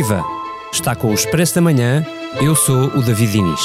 [0.00, 0.24] Viva!
[0.72, 2.02] Está com o Expresso da Manhã.
[2.40, 3.60] Eu sou o David Diniz.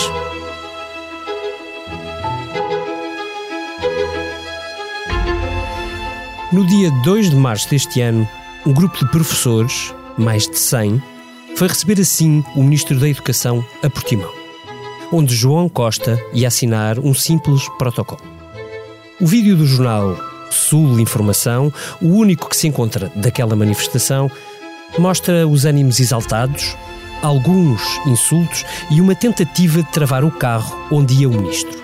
[6.51, 8.27] No dia 2 de março deste ano,
[8.65, 11.01] um grupo de professores, mais de 100,
[11.55, 14.29] foi receber assim o Ministro da Educação a Portimão,
[15.13, 18.19] onde João Costa ia assinar um simples protocolo.
[19.21, 20.17] O vídeo do jornal
[20.51, 24.29] Sul Informação, o único que se encontra daquela manifestação,
[24.97, 26.75] mostra os ânimos exaltados,
[27.21, 31.83] alguns insultos e uma tentativa de travar o carro onde ia o ministro.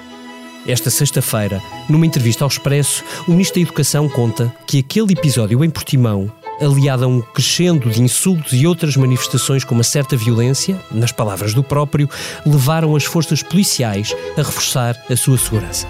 [0.68, 5.70] Esta sexta-feira, numa entrevista ao Expresso, o Ministro da Educação conta que aquele episódio em
[5.70, 11.12] Portimão, aliado a um crescendo de insultos e outras manifestações com uma certa violência, nas
[11.12, 12.08] palavras do próprio,
[12.46, 15.88] levaram as forças policiais a reforçar a sua segurança.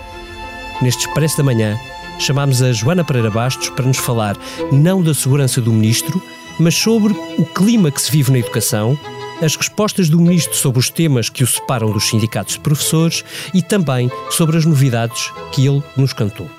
[0.82, 1.78] Neste Expresso da Manhã,
[2.18, 4.38] chamámos a Joana Pereira Bastos para nos falar
[4.72, 6.22] não da segurança do Ministro,
[6.60, 8.98] mas sobre o clima que se vive na educação,
[9.42, 13.62] as respostas do Ministro sobre os temas que o separam dos sindicatos de professores e
[13.62, 16.50] também sobre as novidades que ele nos cantou.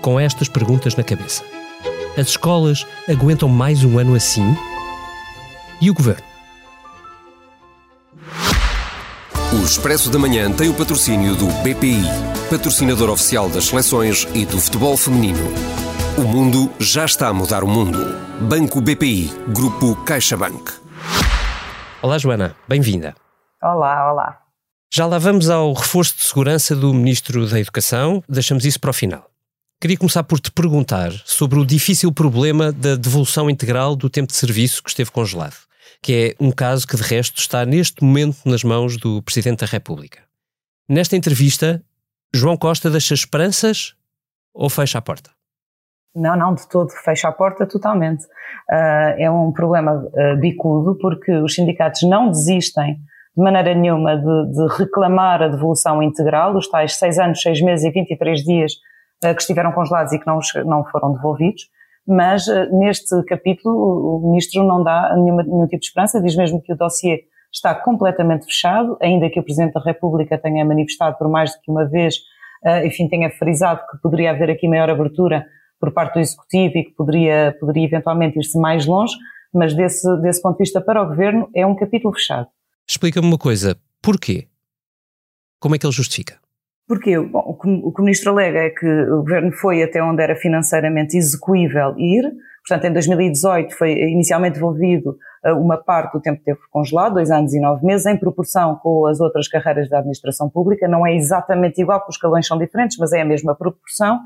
[0.00, 1.42] Com estas perguntas na cabeça.
[2.16, 4.56] As escolas aguentam mais um ano assim?
[5.80, 6.24] E o Governo?
[9.52, 12.02] O Expresso da Manhã tem o patrocínio do BPI,
[12.48, 15.85] patrocinador oficial das seleções e do futebol feminino.
[16.18, 17.98] O mundo já está a mudar o mundo.
[18.48, 20.72] Banco BPI, Grupo CaixaBank.
[22.00, 23.14] Olá, Joana, bem-vinda.
[23.62, 24.42] Olá, olá.
[24.90, 28.94] Já lá vamos ao reforço de segurança do Ministro da Educação, deixamos isso para o
[28.94, 29.30] final.
[29.78, 34.38] Queria começar por te perguntar sobre o difícil problema da devolução integral do tempo de
[34.38, 35.56] serviço que esteve congelado,
[36.00, 39.66] que é um caso que, de resto, está neste momento nas mãos do Presidente da
[39.66, 40.20] República.
[40.88, 41.84] Nesta entrevista,
[42.34, 43.94] João Costa deixa esperanças
[44.54, 45.35] ou fecha a porta?
[46.16, 48.24] Não, não, de todo, fecha a porta totalmente.
[48.24, 52.94] Uh, é um problema uh, bicudo, porque os sindicatos não desistem
[53.36, 57.84] de maneira nenhuma de, de, reclamar a devolução integral, os tais 6 anos, 6 meses
[57.84, 58.72] e 23 dias
[59.22, 61.68] uh, que estiveram congelados e que não, não foram devolvidos,
[62.08, 63.74] mas neste capítulo
[64.16, 67.74] o Ministro não dá nenhuma, nenhum tipo de esperança, diz mesmo que o dossiê está
[67.74, 71.84] completamente fechado, ainda que o Presidente da República tenha manifestado por mais do que uma
[71.84, 72.14] vez,
[72.84, 75.46] enfim, tenha frisado que poderia haver aqui maior abertura
[75.80, 79.14] por parte do Executivo e que poderia, poderia eventualmente ir-se mais longe,
[79.52, 82.48] mas desse, desse ponto de vista para o Governo é um capítulo fechado.
[82.88, 84.48] Explica-me uma coisa, porquê?
[85.58, 86.38] Como é que ele justifica?
[86.86, 90.36] Porque Bom, o, que, o Ministro alega é que o Governo foi até onde era
[90.36, 92.22] financeiramente execuível ir,
[92.66, 97.30] portanto em 2018 foi inicialmente devolvido uh, uma parte do tempo que teve congelado, dois
[97.30, 101.16] anos e nove meses, em proporção com as outras carreiras da administração pública, não é
[101.16, 104.20] exatamente igual, porque os escalões são diferentes, mas é a mesma proporção,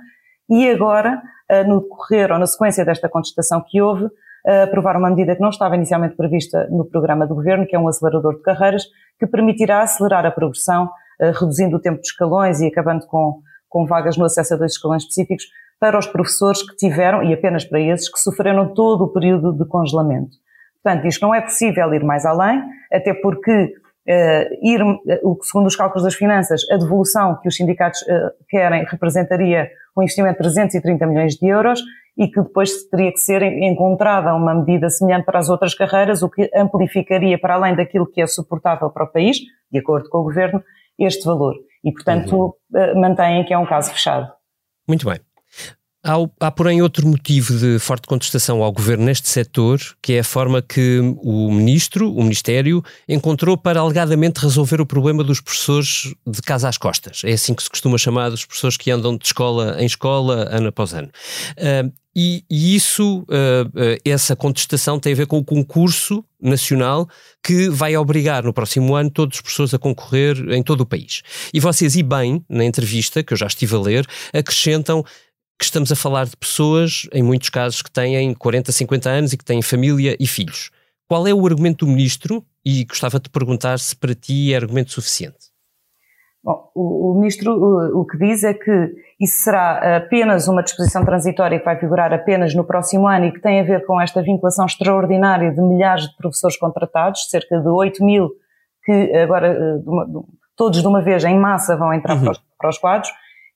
[0.51, 4.09] e agora, eh, no decorrer ou na sequência desta contestação que houve,
[4.45, 7.79] eh, aprovar uma medida que não estava inicialmente prevista no programa do governo, que é
[7.79, 8.85] um acelerador de carreiras,
[9.19, 10.91] que permitirá acelerar a progressão,
[11.21, 14.73] eh, reduzindo o tempo de escalões e acabando com, com vagas no acesso a dois
[14.73, 15.45] escalões específicos
[15.79, 19.65] para os professores que tiveram, e apenas para esses, que sofreram todo o período de
[19.67, 20.37] congelamento.
[20.83, 22.63] Portanto, que não é possível ir mais além,
[22.93, 23.75] até porque
[24.63, 29.69] ir, uh, segundo os cálculos das finanças, a devolução que os sindicatos uh, querem representaria
[29.97, 31.81] um investimento de 330 milhões de euros
[32.17, 36.29] e que depois teria que ser encontrada uma medida semelhante para as outras carreiras, o
[36.29, 39.39] que amplificaria para além daquilo que é suportável para o país,
[39.71, 40.63] de acordo com o Governo,
[40.99, 41.55] este valor.
[41.83, 43.01] E, portanto, uhum.
[43.01, 44.31] mantêm que é um caso fechado.
[44.87, 45.19] Muito bem.
[46.03, 50.25] Há, há, porém, outro motivo de forte contestação ao governo neste setor, que é a
[50.25, 56.41] forma que o ministro, o Ministério, encontrou para alegadamente resolver o problema dos professores de
[56.41, 57.21] casa às costas.
[57.23, 60.69] É assim que se costuma chamar os professores que andam de escola em escola, ano
[60.69, 61.11] após ano.
[61.59, 67.09] Uh, e, e, isso, uh, uh, essa contestação tem a ver com o concurso nacional
[67.43, 71.23] que vai obrigar no próximo ano todos os professores a concorrer em todo o país.
[71.55, 75.05] E vocês, e bem, na entrevista, que eu já estive a ler, acrescentam
[75.61, 79.37] que estamos a falar de pessoas, em muitos casos, que têm 40, 50 anos e
[79.37, 80.71] que têm família e filhos.
[81.07, 82.43] Qual é o argumento do ministro?
[82.65, 85.51] E gostava de perguntar se para ti é argumento suficiente.
[86.43, 91.05] Bom, o, o ministro o, o, que diz é que isso será apenas uma disposição
[91.05, 94.23] transitória que vai vigorar apenas no próximo ano e que tem a ver com esta
[94.23, 98.31] vinculação extraordinária de milhares de professores contratados, cerca de 8 mil
[98.83, 100.21] que agora eh, de uma, de,
[100.57, 102.23] todos de uma vez em massa vão entrar uhum.
[102.23, 103.11] para, os, para os quadros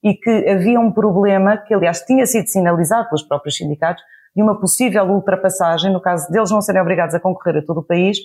[0.05, 4.03] e que havia um problema, que aliás tinha sido sinalizado pelos próprios sindicatos,
[4.37, 7.83] de uma possível ultrapassagem, no caso deles não serem obrigados a concorrer a todo o
[7.83, 8.19] país,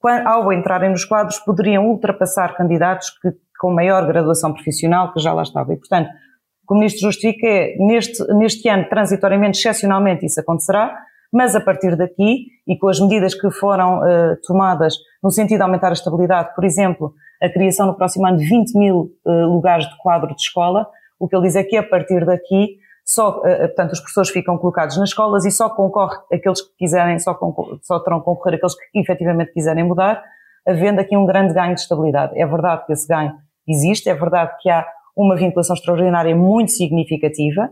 [0.00, 5.32] quando, ao entrarem nos quadros poderiam ultrapassar candidatos que, com maior graduação profissional que já
[5.32, 5.74] lá estavam.
[5.74, 10.92] E, portanto, o que o Ministro justifica é, neste, neste ano, transitoriamente, excepcionalmente, isso acontecerá,
[11.32, 15.62] mas a partir daqui e com as medidas que foram uh, tomadas no sentido de
[15.62, 19.86] aumentar a estabilidade, por exemplo, a criação no próximo ano de 20 mil uh, lugares
[19.86, 20.86] de quadro de escola,
[21.22, 24.56] o que ele diz é que a partir daqui só, uh, portanto, os professores ficam
[24.58, 27.38] colocados nas escolas e só concorre aqueles que quiserem, só,
[27.82, 30.22] só terão concorrer aqueles que efetivamente quiserem mudar,
[30.66, 32.38] havendo aqui um grande ganho de estabilidade.
[32.38, 33.34] É verdade que esse ganho
[33.68, 34.86] existe, é verdade que há
[35.16, 37.68] uma vinculação extraordinária muito significativa,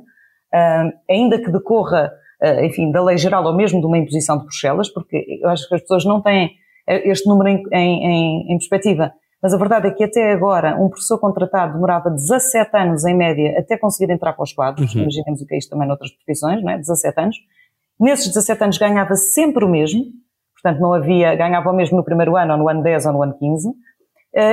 [1.09, 2.13] ainda que decorra
[2.43, 5.69] uh, enfim, da lei geral ou mesmo de uma imposição de Bruxelas, porque eu acho
[5.69, 6.51] que as pessoas não têm
[6.89, 9.13] eh, este número em, em, em perspectiva.
[9.43, 13.59] Mas a verdade é que até agora um professor contratado demorava 17 anos em média
[13.59, 14.95] até conseguir entrar para os quadros.
[14.95, 15.03] Uhum.
[15.03, 16.77] Imaginemos o que é isto também noutras profissões, não é?
[16.77, 17.37] 17 anos.
[17.99, 20.05] Nesses 17 anos ganhava sempre o mesmo,
[20.55, 23.23] portanto não havia, ganhava o mesmo no primeiro ano, ou no ano 10 ou no
[23.23, 23.75] ano 15, uh,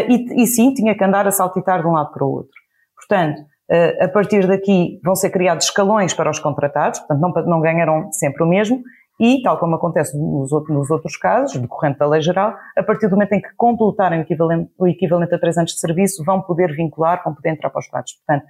[0.10, 2.56] e, e sim, tinha que andar a saltitar de um lado para o outro.
[2.95, 7.60] Portanto, Uh, a partir daqui vão ser criados escalões para os contratados, portanto não, não
[7.60, 8.81] ganharão sempre o mesmo,
[9.19, 13.34] e, tal como acontece nos, outros, casos, decorrente da lei geral, a partir do momento
[13.34, 17.24] em que completarem o equivalente, o equivalente a três anos de serviço, vão poder vincular,
[17.24, 18.14] vão poder entrar para os quadros.
[18.14, 18.46] Portanto,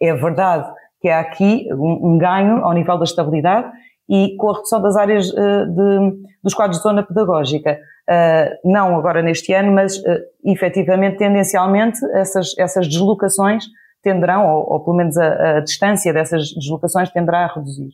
[0.00, 0.70] é verdade
[1.00, 3.70] que há aqui um, um ganho ao nível da estabilidade
[4.08, 7.78] e com a redução das áreas uh, de, dos quadros de zona pedagógica.
[8.08, 13.66] Uh, não agora neste ano, mas uh, efetivamente, tendencialmente, essas, essas deslocações
[14.02, 17.90] tenderão, ou, ou pelo menos a, a, distância dessas deslocações tenderá a reduzir.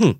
[0.00, 0.14] Hum.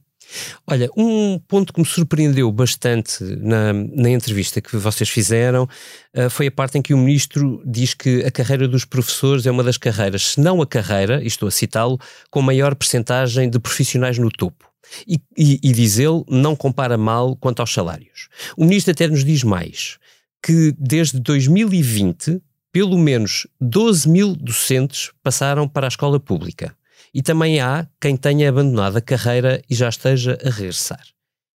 [0.66, 5.68] Olha, um ponto que me surpreendeu bastante na, na entrevista que vocês fizeram
[6.16, 9.50] uh, foi a parte em que o ministro diz que a carreira dos professores é
[9.50, 11.98] uma das carreiras, se não a carreira, e estou a citá-lo,
[12.30, 14.70] com maior percentagem de profissionais no topo.
[15.06, 18.28] E, e, e diz ele, não compara mal quanto aos salários.
[18.56, 19.98] O ministro até nos diz mais,
[20.42, 22.42] que desde 2020
[22.72, 26.74] pelo menos 12 mil docentes passaram para a escola pública.
[27.14, 31.04] E também há quem tenha abandonado a carreira e já esteja a regressar.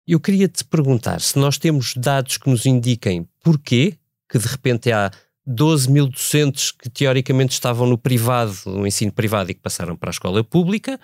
[0.06, 3.97] Eu queria te perguntar se nós temos dados que nos indiquem porquê
[4.29, 5.11] que de repente há
[5.47, 10.11] 12 mil docentes que teoricamente estavam no privado, no ensino privado e que passaram para
[10.11, 10.99] a escola pública,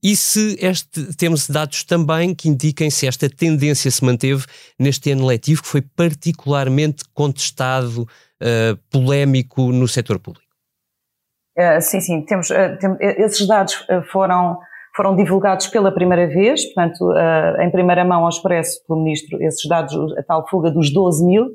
[0.00, 4.44] e se este, temos dados também que indiquem se esta tendência se manteve
[4.78, 10.47] neste ano letivo que foi particularmente contestado uh, polémico no setor público?
[11.58, 14.58] Uh, sim, sim, temos, uh, tem, esses dados foram,
[14.94, 17.12] foram divulgados pela primeira vez, portanto,
[17.60, 21.46] em primeira mão ao expresso pelo Ministro, esses dados, a tal fuga dos 12 mil,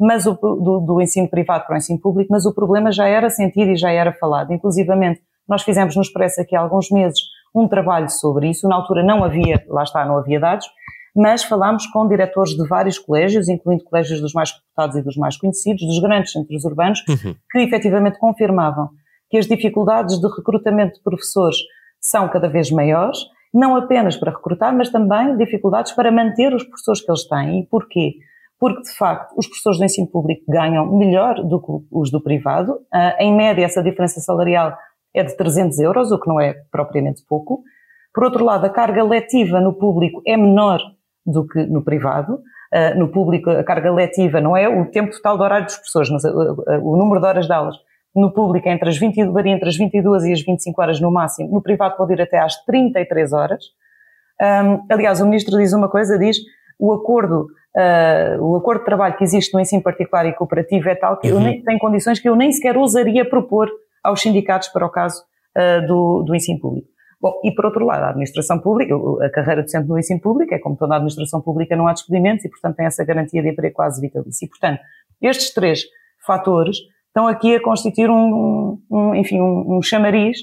[0.00, 3.30] mas o, do, do, ensino privado para o ensino público, mas o problema já era
[3.30, 4.52] sentido e já era falado.
[4.52, 7.20] Inclusivamente, nós fizemos no Expresso aqui há alguns meses
[7.54, 10.66] um trabalho sobre isso, na altura não havia, lá está, não havia dados,
[11.14, 15.36] mas falámos com diretores de vários colégios, incluindo colégios dos mais reputados e dos mais
[15.36, 17.34] conhecidos, dos grandes centros urbanos, uhum.
[17.50, 18.88] que efetivamente confirmavam
[19.32, 21.56] que as dificuldades de recrutamento de professores
[21.98, 23.18] são cada vez maiores,
[23.52, 27.60] não apenas para recrutar, mas também dificuldades para manter os professores que eles têm.
[27.60, 28.16] E porquê?
[28.60, 32.72] Porque, de facto, os professores do ensino público ganham melhor do que os do privado.
[32.72, 34.76] Uh, em média, essa diferença salarial
[35.14, 37.62] é de 300 euros, o que não é propriamente pouco.
[38.12, 40.78] Por outro lado, a carga letiva no público é menor
[41.24, 42.34] do que no privado.
[42.34, 46.10] Uh, no público, a carga letiva não é o tempo total do horário dos professores,
[46.10, 47.76] mas uh, o número de horas de aulas.
[48.14, 51.50] No público entre as 20, varia entre as 22 e as 25 horas no máximo.
[51.50, 53.64] No privado pode ir até às 33 horas.
[54.40, 56.36] Um, aliás, o ministro diz uma coisa, diz
[56.78, 57.46] o acordo,
[58.40, 61.38] o acordo de trabalho que existe no ensino particular e cooperativo é tal que uhum.
[61.38, 63.70] eu nem, tem condições que eu nem sequer ousaria propor
[64.02, 65.22] aos sindicatos para o caso
[65.86, 66.88] do, do ensino público.
[67.22, 70.58] Bom, e por outro lado, a administração pública, a carreira docente no ensino público é
[70.58, 73.76] como toda a administração pública, não há despedimentos e, portanto, tem essa garantia de emprego
[73.76, 74.44] quase vitalício.
[74.44, 74.80] E, portanto,
[75.20, 75.84] estes três
[76.26, 76.78] fatores
[77.12, 80.38] estão aqui a constituir um, um enfim, um, um chamariz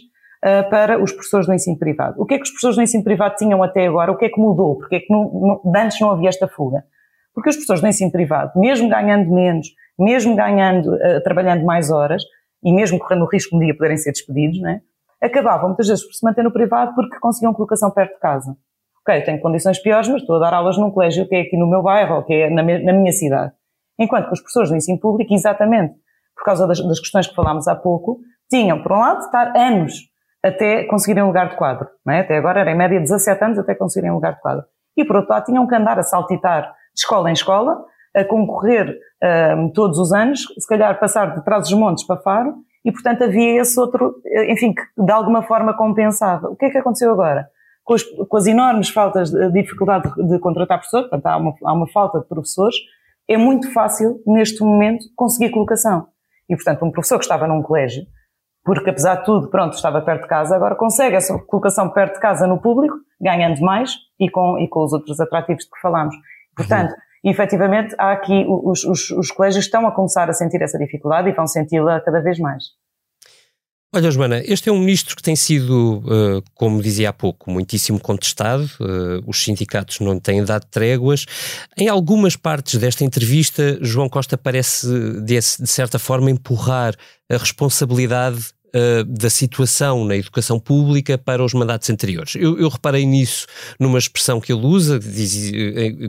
[0.45, 2.21] uh, para os professores do ensino privado.
[2.21, 4.11] O que é que os professores do ensino privado tinham até agora?
[4.11, 4.77] O que é que mudou?
[4.77, 6.83] Porque é que não, não, antes não havia esta fuga?
[7.33, 12.23] Porque os professores do ensino privado, mesmo ganhando menos, mesmo ganhando, uh, trabalhando mais horas,
[12.63, 14.81] e mesmo correndo o risco de um dia poderem ser despedidos, não é?
[15.21, 18.55] acabavam muitas vezes por se manter no privado porque conseguiam colocação perto de casa.
[19.01, 21.67] Ok, tenho condições piores, mas estou a dar aulas num colégio que é aqui no
[21.67, 23.51] meu bairro ou que é na, na minha cidade.
[23.97, 25.95] Enquanto que os professores do ensino público, exatamente
[26.39, 28.19] por causa das, das, questões que falámos há pouco,
[28.49, 29.93] tinham, por um lado, de estar anos
[30.43, 31.87] até conseguirem um lugar de quadro.
[32.07, 32.21] É?
[32.21, 34.63] Até agora era em média 17 anos até conseguirem um lugar de quadro.
[34.95, 37.83] E por outro lado, tinham que andar a saltitar de escola em escola,
[38.15, 38.97] a concorrer
[39.57, 43.23] um, todos os anos, se calhar passar de trás dos montes para Faro, e, portanto,
[43.23, 44.15] havia esse outro,
[44.47, 46.47] enfim, que de alguma forma compensava.
[46.47, 47.49] O que é que aconteceu agora?
[47.83, 51.73] Com as, com as enormes faltas de dificuldade de, contratar professores, portanto, há uma, há
[51.73, 52.75] uma falta de professores,
[53.27, 56.07] é muito fácil, neste momento, conseguir colocação.
[56.49, 58.03] E, portanto, um professor que estava num colégio,
[58.63, 62.19] porque apesar de tudo, pronto, estava perto de casa, agora consegue essa colocação perto de
[62.19, 66.15] casa no público, ganhando mais e com, e com os outros atrativos de que falámos.
[66.55, 67.31] Portanto, uhum.
[67.31, 71.33] efetivamente, há aqui, os, os, os colégios estão a começar a sentir essa dificuldade e
[71.33, 72.63] vão senti-la cada vez mais.
[73.91, 77.99] Olha, Joana, este é um ministro que tem sido, uh, como dizia há pouco, muitíssimo
[77.99, 78.69] contestado.
[78.79, 81.25] Uh, os sindicatos não têm dado tréguas.
[81.75, 84.87] Em algumas partes desta entrevista, João Costa parece,
[85.21, 86.93] de, certa forma, empurrar
[87.29, 92.35] a responsabilidade Uh, da situação na educação pública para os mandatos anteriores.
[92.35, 93.47] Eu, eu, reparei nisso
[93.79, 95.49] numa expressão que ele usa, diz,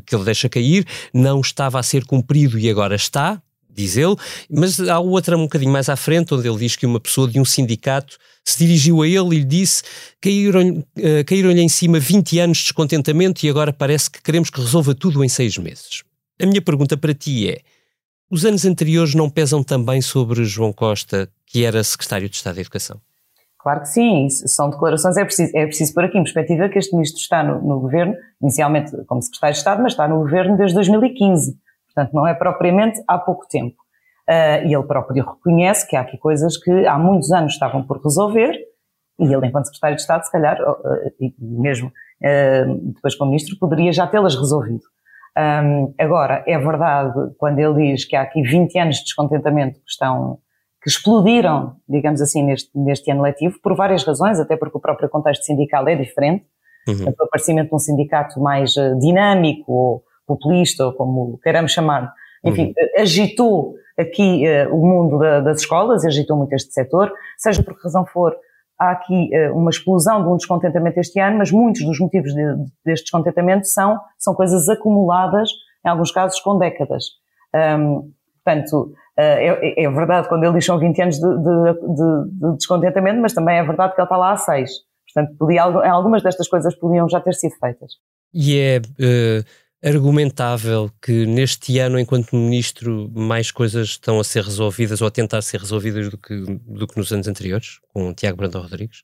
[0.05, 0.85] que ele deixa cair,
[1.15, 3.41] não estava a ser cumprido e agora está
[3.75, 4.17] diz ele,
[4.51, 7.41] mas há outra um bocadinho mais à frente, onde ele diz que uma pessoa de
[7.41, 9.83] um sindicato se dirigiu a ele e lhe disse
[10.21, 14.61] caíram-lhe uh, caíram em cima 20 anos de descontentamento e agora parece que queremos que
[14.61, 16.03] resolva tudo em seis meses.
[16.41, 17.61] A minha pergunta para ti é,
[18.31, 22.61] os anos anteriores não pesam também sobre João Costa, que era secretário de Estado da
[22.61, 23.01] Educação?
[23.59, 26.95] Claro que sim, são declarações, é preciso, é preciso pôr aqui em perspectiva que este
[26.95, 30.75] ministro está no, no governo, inicialmente como secretário de Estado, mas está no governo desde
[30.77, 31.59] 2015.
[32.01, 33.77] Portanto, não é propriamente há pouco tempo.
[34.29, 38.03] Uh, e ele próprio reconhece que há aqui coisas que há muitos anos estavam por
[38.03, 38.53] resolver,
[39.19, 40.77] e ele, enquanto secretário de Estado, se calhar, uh,
[41.21, 44.83] e mesmo uh, depois como ministro, poderia já tê-las resolvido.
[45.37, 49.91] Um, agora, é verdade, quando ele diz que há aqui 20 anos de descontentamento que
[49.91, 50.39] estão,
[50.83, 55.09] que explodiram, digamos assim, neste, neste ano letivo, por várias razões, até porque o próprio
[55.09, 56.45] contexto sindical é diferente,
[56.89, 57.13] uhum.
[57.19, 60.05] o aparecimento de um sindicato mais dinâmico ou
[60.37, 62.13] populista, ou como queiramos chamar,
[62.45, 63.03] enfim, uhum.
[63.03, 67.83] agitou aqui uh, o mundo da, das escolas, agitou muito este setor, seja por que
[67.85, 68.35] razão for,
[68.79, 72.57] há aqui uh, uma explosão de um descontentamento este ano, mas muitos dos motivos de,
[72.85, 75.51] deste descontentamento são, são coisas acumuladas,
[75.85, 77.05] em alguns casos, com décadas.
[77.55, 78.11] Um,
[78.43, 83.21] portanto, uh, é, é, verdade quando ele diz são 20 anos de, de, de, descontentamento,
[83.21, 84.71] mas também é verdade que ele está lá há seis.
[85.13, 87.95] Portanto, podia, algumas destas coisas podiam já ter sido feitas.
[88.33, 88.81] E é
[89.83, 95.43] argumentável que neste ano, enquanto ministro, mais coisas estão a ser resolvidas ou a tentar
[95.43, 96.35] ser resolvidas do que,
[96.67, 99.03] do que nos anos anteriores, com Tiago Brandão Rodrigues?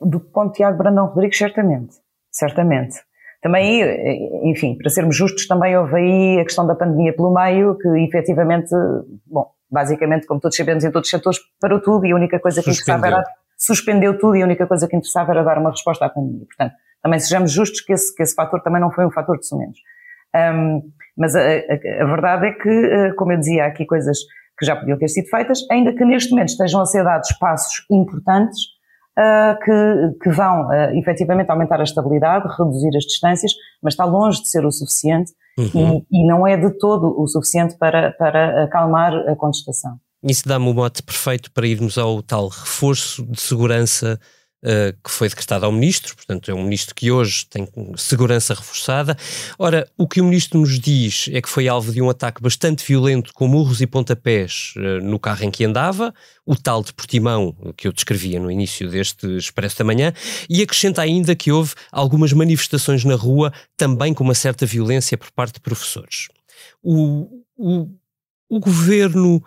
[0.00, 1.96] Do ponto de Tiago Brandão Rodrigues, certamente.
[2.30, 2.96] Certamente.
[3.42, 3.82] Também,
[4.44, 8.70] enfim, para sermos justos, também houve aí a questão da pandemia pelo meio, que efetivamente,
[9.26, 12.62] bom, basicamente, como todos sabemos, em todos os setores, parou tudo e a única coisa
[12.62, 12.98] que suspendeu.
[12.98, 13.40] interessava era.
[13.56, 16.46] Suspendeu tudo e a única coisa que interessava era dar uma resposta à pandemia.
[16.46, 19.46] Portanto, também sejamos justos que esse, que esse fator também não foi um fator de
[19.46, 19.78] sumenos.
[20.34, 20.82] Um,
[21.16, 24.18] mas a, a, a, verdade é que, eh, como eu dizia, há aqui coisas
[24.58, 27.84] que já podiam ter sido feitas, ainda que neste momento estejam a ser dados passos
[27.90, 28.58] importantes
[29.18, 33.52] uh, que, que vão uh, efetivamente aumentar a estabilidade, reduzir as distâncias,
[33.82, 36.04] mas está longe de ser o suficiente uhum.
[36.10, 39.98] e, e, não é de todo o suficiente para, para acalmar a contestação.
[40.22, 44.20] Isso dá-me o mote perfeito para irmos ao tal reforço de segurança
[44.62, 49.16] Uh, que foi decretado ao ministro, portanto é um ministro que hoje tem segurança reforçada.
[49.58, 52.84] Ora, o que o ministro nos diz é que foi alvo de um ataque bastante
[52.86, 56.12] violento com murros e pontapés uh, no carro em que andava,
[56.44, 60.12] o tal de Portimão que eu descrevia no início deste Expresso da Manhã,
[60.48, 65.30] e acrescenta ainda que houve algumas manifestações na rua, também com uma certa violência por
[65.30, 66.28] parte de professores.
[66.82, 67.88] O, o,
[68.48, 69.42] o governo,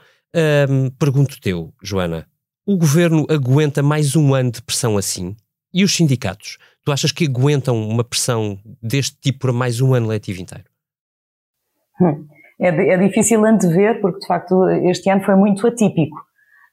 [0.70, 2.28] um, pergunto teu, Joana,
[2.66, 5.36] o governo aguenta mais um ano de pressão assim?
[5.74, 6.58] E os sindicatos?
[6.86, 10.66] Tu achas que aguentam uma pressão deste tipo por mais um ano letivo inteiro?
[12.00, 12.28] Hum,
[12.60, 16.18] é, é, difícil antever, porque de facto este ano foi muito atípico.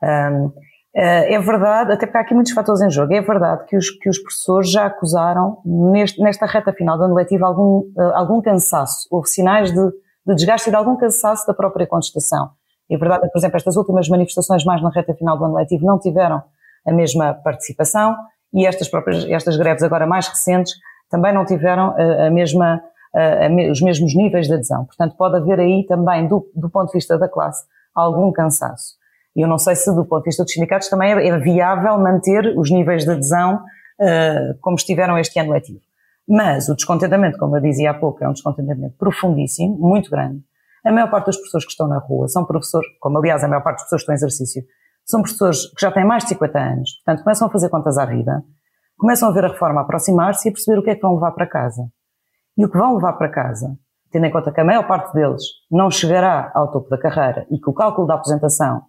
[0.02, 0.52] Um,
[0.94, 3.90] eh, é verdade, até porque há aqui muitos fatores em jogo, é verdade que os,
[3.90, 8.40] que os professores já acusaram neste, nesta reta final do ano letivo algum, eh, algum
[8.40, 9.90] cansaço, houve sinais de,
[10.26, 12.50] de desgaste e de algum cansaço da própria contestação.
[12.90, 15.44] E a verdade é que, por exemplo, estas últimas manifestações mais na reta final do
[15.44, 16.42] ano letivo não tiveram
[16.84, 18.16] a mesma participação
[18.52, 20.74] e estas próprias, estas greves agora mais recentes
[21.08, 22.82] também não tiveram a, a mesma,
[23.14, 24.84] a, a, os mesmos níveis de adesão.
[24.84, 28.94] Portanto, pode haver aí também, do, do ponto de vista da classe, algum cansaço.
[29.36, 31.96] E eu não sei se, do ponto de vista dos sindicatos, também é, é viável
[31.98, 33.56] manter os níveis de adesão
[34.00, 35.80] uh, como estiveram este ano letivo.
[36.28, 40.42] Mas o descontentamento, como eu dizia há pouco, é um descontentamento profundíssimo, muito grande,
[40.84, 43.62] a maior parte das pessoas que estão na rua são professores, como aliás a maior
[43.62, 44.62] parte das pessoas que estão em exercício,
[45.04, 48.06] são professores que já têm mais de 50 anos, portanto começam a fazer contas à
[48.06, 48.42] vida,
[48.96, 51.32] começam a ver a reforma aproximar-se e a perceber o que é que vão levar
[51.32, 51.82] para casa.
[52.56, 53.76] E o que vão levar para casa,
[54.10, 57.58] tendo em conta que a maior parte deles não chegará ao topo da carreira e
[57.58, 58.82] que o cálculo da aposentação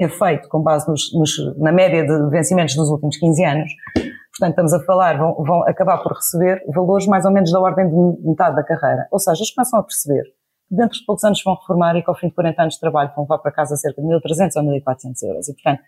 [0.00, 4.50] é feito com base nos, nos, na média de vencimentos dos últimos 15 anos, portanto
[4.50, 8.26] estamos a falar, vão, vão acabar por receber valores mais ou menos da ordem de
[8.26, 9.08] metade da carreira.
[9.10, 10.24] Ou seja, eles começam a perceber
[10.70, 13.10] dentro de poucos anos vão reformar e que ao fim de 40 anos de trabalho
[13.14, 15.48] vão levar para casa cerca de 1.300 ou 1.400 euros.
[15.48, 15.82] E, portanto,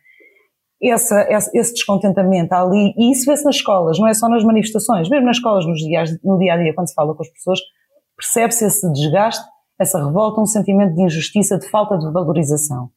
[0.82, 5.26] essa, esse descontentamento ali, e isso vê-se nas escolas, não é só nas manifestações, mesmo
[5.26, 7.60] nas escolas, nos dias, no dia a dia, quando se fala com as pessoas,
[8.16, 9.44] percebe-se esse desgaste,
[9.78, 12.90] essa revolta, um sentimento de injustiça, de falta de valorização.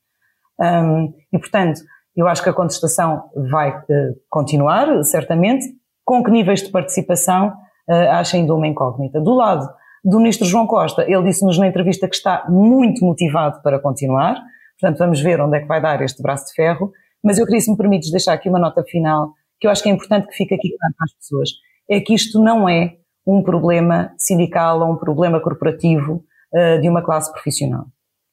[0.60, 1.82] Um, e, portanto,
[2.16, 3.84] eu acho que a contestação vai uh,
[4.30, 5.66] continuar, certamente,
[6.06, 7.48] com que níveis de participação,
[7.90, 9.20] uh, acho ainda uma incógnita.
[9.20, 9.68] Do lado
[10.03, 14.36] do ministro João Costa, ele disse-nos na entrevista que está muito motivado para continuar,
[14.79, 16.91] portanto, vamos ver onde é que vai dar este braço de ferro.
[17.24, 19.89] Mas eu queria, se me permites, deixar aqui uma nota final, que eu acho que
[19.89, 21.50] é importante que fique aqui claro para as pessoas,
[21.89, 27.01] é que isto não é um problema sindical ou um problema corporativo uh, de uma
[27.01, 27.86] classe profissional.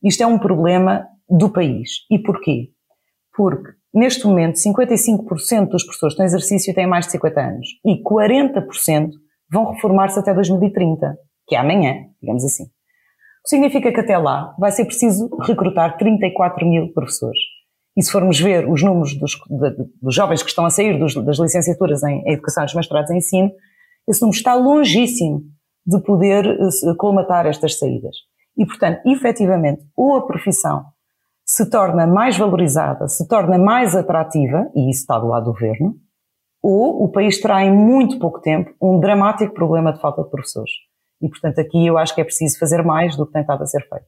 [0.03, 2.05] Isto é um problema do país.
[2.11, 2.71] E porquê?
[3.37, 7.69] Porque, neste momento, 55% dos professores que estão em exercício têm mais de 50 anos
[7.87, 9.11] e 40%
[9.53, 11.17] vão reformar-se até 2030,
[11.51, 12.63] que é amanhã, digamos assim.
[12.63, 17.41] O que significa que até lá vai ser preciso recrutar 34 mil professores.
[17.97, 21.13] E se formos ver os números dos, de, dos jovens que estão a sair dos,
[21.25, 23.51] das licenciaturas em, em Educação e dos mestrados em Ensino,
[24.09, 25.43] esse número está longíssimo
[25.85, 28.15] de poder uh, colmatar estas saídas.
[28.57, 30.85] E, portanto, efetivamente, ou a profissão
[31.45, 35.97] se torna mais valorizada, se torna mais atrativa, e isso está do lado do governo,
[36.63, 40.71] ou o país terá em muito pouco tempo um dramático problema de falta de professores.
[41.23, 43.67] E, portanto, aqui eu acho que é preciso fazer mais do que tem estado a
[43.67, 44.07] ser feito.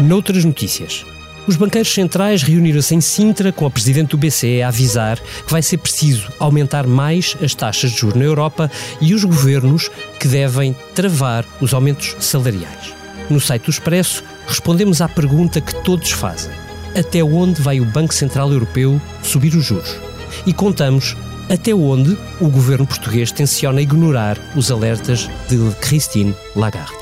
[0.00, 1.04] Noutras notícias,
[1.48, 5.62] os banqueiros centrais reuniram-se em Sintra com a presidente do BCE a avisar que vai
[5.62, 9.88] ser preciso aumentar mais as taxas de juros na Europa e os governos
[10.20, 12.94] que devem travar os aumentos salariais.
[13.28, 16.52] No site do Expresso, respondemos à pergunta que todos fazem:
[16.96, 20.11] até onde vai o Banco Central Europeu subir os juros?
[20.46, 21.16] E contamos
[21.48, 26.96] até onde o governo português tenciona ignorar os alertas de Christine Lagarde.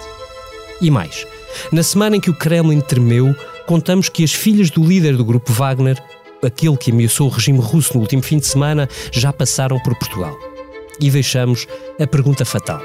[0.80, 1.26] E mais,
[1.70, 3.34] na semana em que o Kremlin tremeu,
[3.66, 6.02] contamos que as filhas do líder do grupo Wagner,
[6.42, 10.36] aquele que ameaçou o regime russo no último fim de semana, já passaram por Portugal.
[10.98, 11.66] E deixamos
[12.00, 12.82] a pergunta fatal.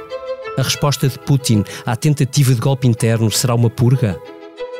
[0.57, 4.19] A resposta de Putin à tentativa de golpe interno será uma purga?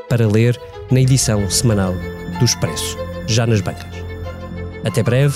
[0.07, 0.59] Para ler
[0.91, 1.93] na edição semanal
[2.37, 3.93] do Expresso, já nas bancas.
[4.83, 5.35] Até breve,